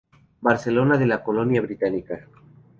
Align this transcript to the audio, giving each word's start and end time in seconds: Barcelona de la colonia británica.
Barcelona 0.41 0.97
de 0.97 1.05
la 1.05 1.23
colonia 1.23 1.61
británica. 1.61 2.27